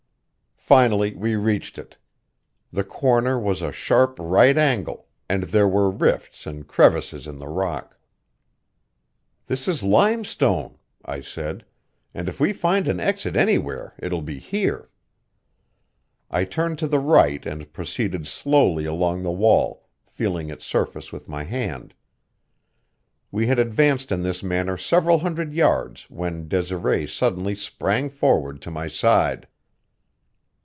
Finally 0.63 1.13
we 1.15 1.35
reached 1.35 1.77
it. 1.77 1.97
The 2.71 2.85
corner 2.85 3.37
was 3.37 3.61
a 3.61 3.73
sharp 3.73 4.15
right 4.21 4.57
angle, 4.57 5.07
and 5.27 5.43
there 5.45 5.67
were 5.67 5.89
rifts 5.91 6.45
and 6.47 6.65
crevices 6.65 7.27
in 7.27 7.39
the 7.39 7.49
rock. 7.49 7.97
"This 9.47 9.67
is 9.67 9.83
limestone," 9.83 10.77
I 11.03 11.19
said, 11.19 11.65
"and 12.13 12.29
if 12.29 12.39
we 12.39 12.53
find 12.53 12.87
an 12.87 13.01
exit 13.01 13.35
anywhere 13.35 13.95
it 13.97 14.13
will 14.13 14.21
be 14.21 14.39
here." 14.39 14.87
I 16.29 16.45
turned 16.45 16.79
to 16.79 16.87
the 16.87 16.99
right 16.99 17.43
and 17.45 17.73
proceeded 17.73 18.25
slowly 18.25 18.85
along 18.85 19.23
the 19.23 19.31
wall, 19.31 19.89
feeling 20.05 20.49
its 20.49 20.65
surface 20.65 21.11
with 21.11 21.27
my 21.27 21.43
hand. 21.43 21.93
We 23.29 23.47
had 23.47 23.59
advanced 23.59 24.09
in 24.09 24.21
this 24.23 24.41
manner 24.41 24.77
several 24.77 25.19
hundred 25.19 25.53
yards 25.53 26.09
when 26.09 26.47
Desiree 26.47 27.07
suddenly 27.07 27.55
sprang 27.55 28.09
forward 28.09 28.61
to 28.61 28.71
my 28.71 28.87
side. 28.87 29.47